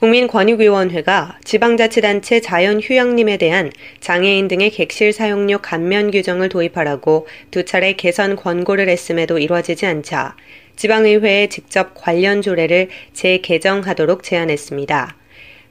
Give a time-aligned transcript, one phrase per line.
[0.00, 8.88] 국민권익위원회가 지방자치단체 자연휴양림에 대한 장애인 등의 객실 사용료 감면 규정을 도입하라고 두 차례 개선 권고를
[8.88, 10.36] 했음에도 이루어지지 않자
[10.76, 15.16] 지방의회에 직접 관련 조례를 재개정하도록 제안했습니다.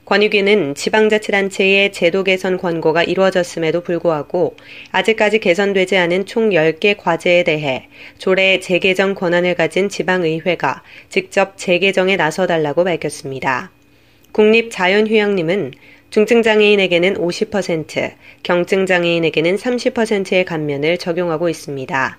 [0.04, 4.56] 권익위는 지방자치단체의 제도 개선 권고가 이루어졌음에도 불구하고
[4.92, 7.88] 아직까지 개선되지 않은 총 10개 과제에 대해
[8.18, 13.70] 조례 재개정 권한을 가진 지방의회가 직접 재개정에 나서달라고 밝혔습니다.
[14.38, 15.72] 국립자연휴양림은
[16.10, 18.12] 중증장애인에게는 50%,
[18.44, 22.18] 경증장애인에게는 30%의 감면을 적용하고 있습니다.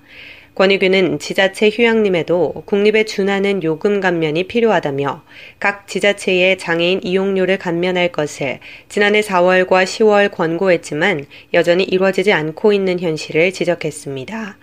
[0.53, 5.23] 권익위는 지자체 휴양림에도 국립에 준하는 요금 감면이 필요하다며
[5.61, 13.53] 각 지자체의 장애인 이용료를 감면할 것을 지난해 4월과 10월 권고했지만 여전히 이루어지지 않고 있는 현실을
[13.53, 14.57] 지적했습니다.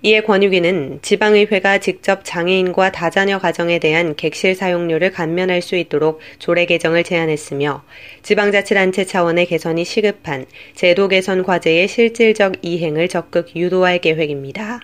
[0.00, 7.02] 이에 권익위는 지방의회가 직접 장애인과 다자녀 가정에 대한 객실 사용료를 감면할 수 있도록 조례 개정을
[7.02, 7.82] 제안했으며
[8.22, 10.46] 지방자치단체 차원의 개선이 시급한
[10.76, 14.80] 제도 개선 과제의 실질적 이행을 적극 유도할 계획입니다.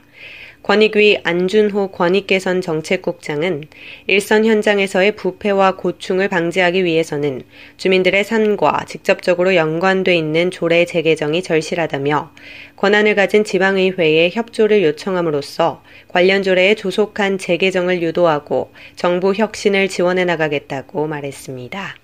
[0.65, 3.65] 권익위 안준호 권익개선 정책국장은
[4.07, 7.43] 일선 현장에서의 부패와 고충을 방지하기 위해서는
[7.77, 12.33] 주민들의 삶과 직접적으로 연관돼 있는 조례 재개정이 절실하다며
[12.77, 22.04] 권한을 가진 지방의회에 협조를 요청함으로써 관련 조례의 조속한 재개정을 유도하고 정부 혁신을 지원해 나가겠다고 말했습니다.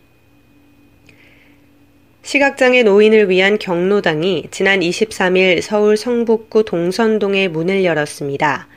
[2.23, 8.69] 시각장애 노인을 위한 경로당이 지난 23일 서울 성북구 동선동에 문을 열었습니다.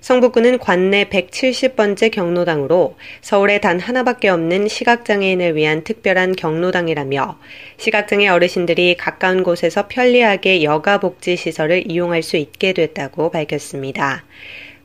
[0.00, 7.38] 성북구는 관내 170번째 경로당으로 서울에 단 하나밖에 없는 시각장애인을 위한 특별한 경로당이라며
[7.78, 14.24] 시각장애 어르신들이 가까운 곳에서 편리하게 여가복지 시설을 이용할 수 있게 됐다고 밝혔습니다.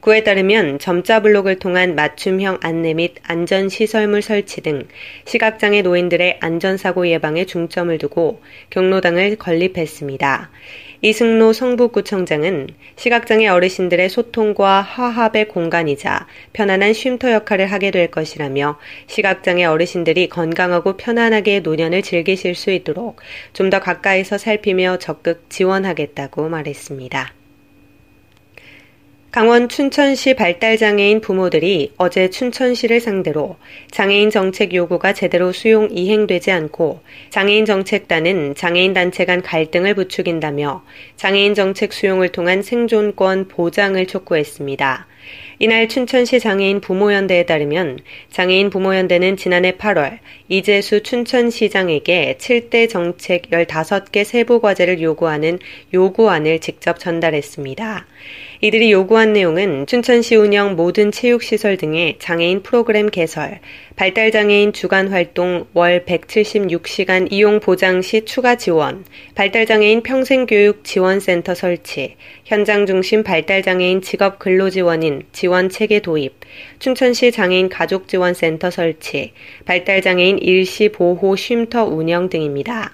[0.05, 4.87] 구에 따르면 점자 블록을 통한 맞춤형 안내 및 안전시설물 설치 등
[5.25, 8.39] 시각장애 노인들의 안전사고 예방에 중점을 두고
[8.69, 10.51] 경로당을 건립했습니다.
[11.01, 12.67] 이승로 성북구청장은
[12.97, 18.77] 시각장애 어르신들의 소통과 화합의 공간이자 편안한 쉼터 역할을 하게 될 것이라며
[19.07, 23.21] 시각장애 어르신들이 건강하고 편안하게 노년을 즐기실 수 있도록
[23.53, 27.44] 좀 더 가까이서 살피며 적극 지원하겠다고 말했습니다.
[29.35, 33.57] 강원 춘천시 발달장애인 부모들이 어제 춘천시를 상대로
[33.91, 37.01] 장애인 정책 요구가 제대로 수용 이행되지 않고
[37.31, 40.85] 장애인 정책단은 장애인 단체 간 갈등을 부추긴다며
[41.17, 45.05] 장애인 정책 수용을 통한 생존권 보장을 촉구했습니다.
[45.59, 47.99] 이날 춘천시 장애인 부모연대에 따르면
[48.29, 50.19] 장애인 부모연대는 지난해 8월
[50.49, 55.59] 이재수 춘천시장에게 7대 정책 15개 세부 과제를 요구하는
[55.93, 58.05] 요구안을 직접 전달했습니다.
[58.61, 63.59] 이들이 요구한 내용은 춘천시 운영 모든 체육시설 등의 장애인 프로그램 개설,
[63.95, 69.05] 발달장애인 주간 활동 월 176시간 이용 보장 시 추가 지원,
[69.35, 76.35] 발달장애인 평생교육 지원센터 설치, 현장 중심 발달 장애인 직업 근로 지원인 지원 체계 도입,
[76.77, 79.33] 춘천시 장애인 가족 지원 센터 설치,
[79.65, 82.93] 발달 장애인 일시 보호 쉼터 운영 등입니다.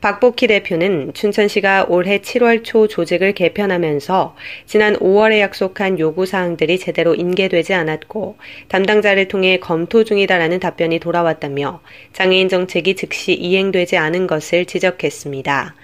[0.00, 4.34] 박복희 대표는 춘천시가 올해 7월 초 조직을 개편하면서
[4.64, 11.82] 지난 5월에 약속한 요구사항들이 제대로 인계되지 않았고 담당자를 통해 검토 중이다라는 답변이 돌아왔다며
[12.14, 15.74] 장애인 정책이 즉시 이행되지 않은 것을 지적했습니다.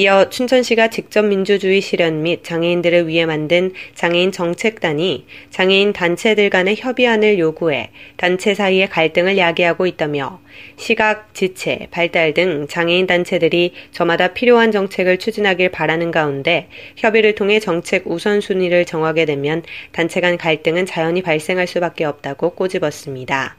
[0.00, 7.40] 이어 춘천시가 직접 민주주의 실현 및 장애인들을 위해 만든 장애인 정책단이 장애인 단체들 간의 협의안을
[7.40, 10.40] 요구해 단체 사이의 갈등을 야기하고 있다며
[10.76, 18.06] 시각, 지체, 발달 등 장애인 단체들이 저마다 필요한 정책을 추진하길 바라는 가운데 협의를 통해 정책
[18.06, 23.56] 우선순위를 정하게 되면 단체 간 갈등은 자연히 발생할 수밖에 없다고 꼬집었습니다.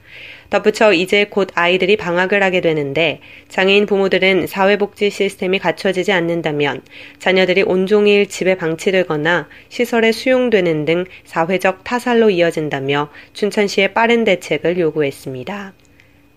[0.50, 3.20] 덧붙여 이제 곧 아이들이 방학을 하게 되는데
[3.50, 6.82] 장애인 부모들은 사회복지 시스템이 갖춰지지 않는다면
[7.20, 15.74] 자녀들이 온종일 집에 방치되거나 시설에 수용되는 등 사회적 타살로 이어진다며 춘천시의 빠른 대책을 요구했습니다.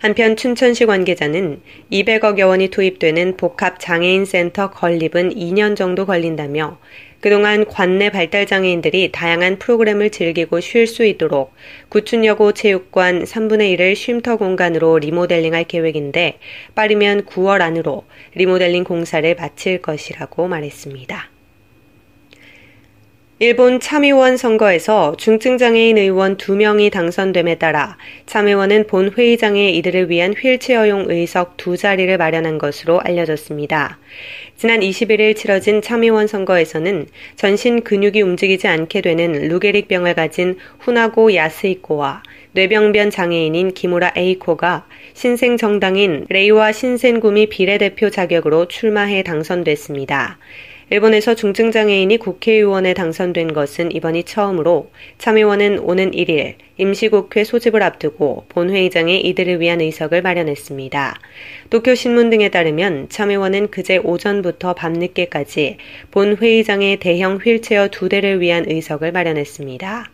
[0.03, 1.61] 한편 춘천시 관계자는
[1.93, 6.81] 200억여 원이 투입되는 복합 장애인 센터 건립은 2년 정도 걸린다며
[7.21, 11.55] 그동안 관내 발달 장애인들이 다양한 프로그램을 즐기고 쉴 수 있도록
[11.89, 16.41] 구춘여고 체육관 3분의 1을 쉼터 공간으로 리모델링할 계획인데
[16.75, 18.03] 빠르면 9월 안으로
[18.35, 21.32] 리모델링 공사를 마칠 것이라고 말했습니다.
[23.43, 31.57] 일본 참의원 선거에서 중증장애인 의원 2명이 당선됨에 따라 참의원은 본 회의장에 이들을 위한 휠체어용 의석
[31.57, 33.99] 두 자리를 마련한 것으로 알려졌습니다.
[34.57, 42.23] 지난 21일 치러진 참의원 선거에서는 전신 근육이 움직이지 않게 되는 루게릭 병을 가진 후나고 야스이코와
[42.53, 50.39] 뇌병변 장애인인 기무라 에이코가 신생 정당인 레이와 신센구미 비례대표 자격으로 출마해 당선됐습니다.
[50.93, 59.59] 일본에서 중증장애인이 국회의원에 당선된 것은 이번이 처음으로 참의원은 오는 1일 임시국회 소집을 앞두고 본회의장에 이들을
[59.59, 61.19] 위한 의석을 마련했습니다.
[61.71, 65.79] 도쿄신문 등에 따르면 참의원은 그제 오전부터 밤늦게까지
[66.11, 70.11] 본회의장에 대형 휠체어 두 대를 위한 의석을 마련했습니다.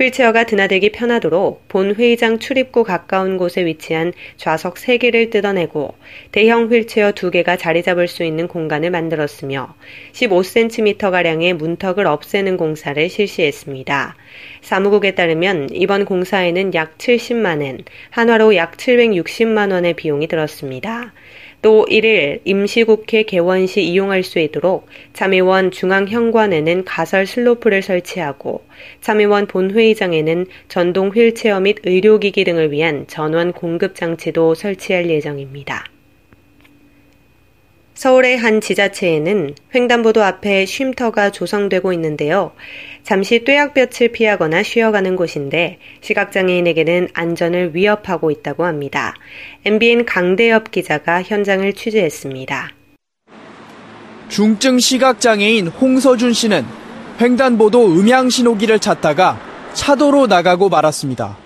[0.00, 5.94] 휠체어가 드나들기 편하도록 본 회의장 출입구 가까운 곳에 위치한 좌석 3개를 뜯어내고
[6.32, 9.74] 대형 휠체어 2개가 자리 잡을 수 있는 공간을 만들었으며
[10.12, 14.16] 15cm가량의 문턱을 없애는 공사를 실시했습니다.
[14.62, 21.12] 사무국에 따르면 이번 공사에는 약 70만엔, 한화로 약 760만 원의 비용이 들었습니다.
[21.64, 28.62] 또 1일 임시국회 개원 시 이용할 수 있도록 참의원 중앙현관에는 가설 슬로프를 설치하고
[29.00, 35.93] 참의원 본회의장에는 전동 휠체어 및 의료기기 등을 위한 전원 공급 장치도 설치할 예정입니다.
[37.94, 42.52] 서울의 한 지자체에는 횡단보도 앞에 쉼터가 조성되고 있는데요.
[43.04, 49.14] 잠시 뙤약볕을 피하거나 쉬어가는 곳인데 시각장애인에게는 안전을 위협하고 있다고 합니다.
[49.64, 52.70] MBN 강대엽 기자가 현장을 취재했습니다.
[54.28, 56.64] 중증 시각장애인 홍서준 씨는
[57.20, 59.38] 횡단보도 음향신호기를 찾다가
[59.74, 61.36] 차도로 나가고 말았습니다.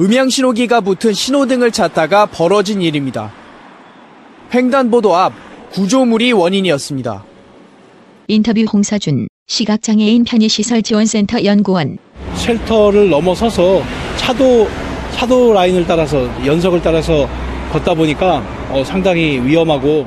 [0.00, 3.45] 음향신호기가 붙은 신호등을 찾다가 벌어진 일입니다.
[4.52, 5.32] 횡단보도 앞
[5.72, 7.24] 구조물이 원인이었습니다.
[8.28, 11.98] 인터뷰 홍사준 시각장애인 편의시설 지원센터 연구원
[12.34, 13.82] 쉘터를 넘어서서
[14.16, 14.68] 차도
[15.12, 17.28] 차도 라인을 따라서 연석을 따라서
[17.72, 20.06] 걷다 보니까 어, 상당히 위험하고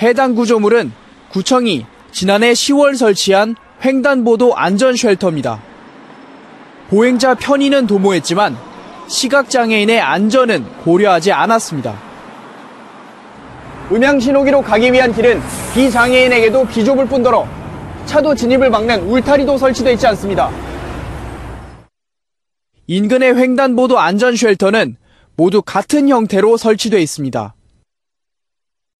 [0.00, 0.92] 해당 구조물은
[1.30, 5.60] 구청이 지난해 10월 설치한 횡단보도 안전 쉘터입니다.
[6.88, 8.56] 보행자 편의는 도모했지만
[9.08, 11.98] 시각장애인의 안전은 고려하지 않았습니다.
[13.90, 15.40] 음향신호기로 가기 위한 길은
[15.74, 17.46] 비장애인에게도 비좁을 뿐더러
[18.06, 20.50] 차도 진입을 막는 울타리도 설치되어 있지 않습니다.
[22.88, 24.96] 인근의 횡단보도 안전 쉘터는
[25.36, 27.54] 모두 같은 형태로 설치되어 있습니다.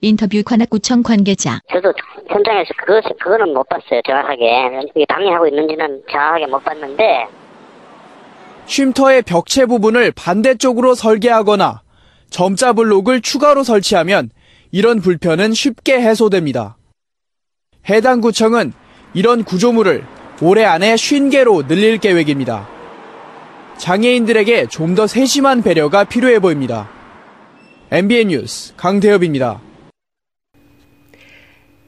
[0.03, 1.61] 인터뷰 관악구청 관계자.
[1.73, 1.93] 저도
[2.29, 4.45] 현장에서 그것, 그거는 못 봤어요, 정확하게.
[4.95, 7.27] 이게 방해하고 있는지는 정확하게 못 봤는데.
[8.67, 11.83] 쉼터의 벽체 부분을 반대쪽으로 설계하거나
[12.29, 14.31] 점자 블록을 추가로 설치하면
[14.71, 16.77] 이런 불편은 쉽게 해소됩니다.
[17.89, 18.73] 해당 구청은
[19.15, 20.05] 이런 구조물을
[20.43, 22.69] 올해 안에 50개로 늘릴 계획입니다.
[23.79, 26.89] 장애인들에게 좀 더 세심한 배려가 필요해 보입니다.
[27.91, 29.61] MBN 뉴스 강대엽입니다.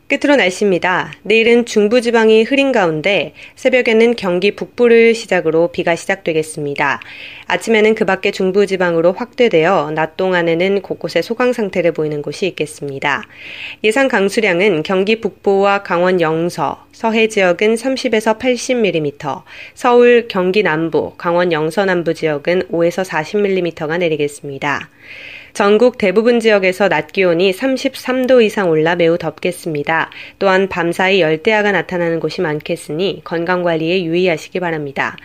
[0.08, 1.12] 끝으로 날씨입니다.
[1.22, 7.00] 내일은 중부지방이 흐린 가운데 새벽에는 경기 북부를 시작으로 비가 시작되겠습니다.
[7.46, 13.22] 아침에는 그 밖에 중부지방으로 확대되어 낮 동안에는 곳곳에 소강 상태를 보이는 곳이 있겠습니다.
[13.84, 19.43] 예상 강수량은 경기 북부와 강원 영서, 서해 지역은 30에서 80mm,
[19.74, 24.88] 서울, 경기 남부, 강원 영서 남부 지역은 5에서 40mm가 내리겠습니다.
[25.58, 30.08] 전국 대부분 지역에서 낮 기온이 33도 이상 올라 매우 덥겠습니다.
[30.38, 35.17] 또한 밤사이 열대야가 나타나는 곳이 많겠으니 건강관리에 유의하시기 바랍니다.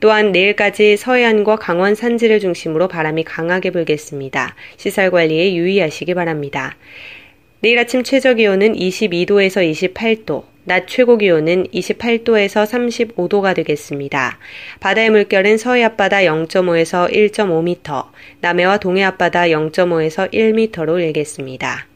[0.00, 4.54] 또한 내일까지 서해안과 강원 산지를 중심으로 바람이 강하게 불겠습니다.
[4.78, 6.76] 시설관리에 유의하시기 바랍니다.
[7.60, 14.38] 내일 아침 최저 기온은 22도에서 28도, 낮 최고 기온은 28도에서 35도가 되겠습니다.
[14.80, 18.04] 바다의 물결은 서해 앞바다 0.5에서 1.5m,
[18.40, 21.86] 남해와 동해 앞바다 0.5에서 1m로 일겠습니다.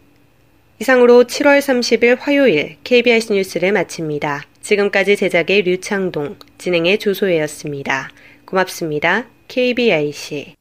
[0.80, 4.44] 이상으로 7월 30일 화요일 KBS 뉴스를 마칩니다.
[4.60, 8.10] 지금까지 제작의 류창동, 진행의 조소혜였습니다.
[8.44, 9.26] 고맙습니다.
[9.48, 10.54] KBIC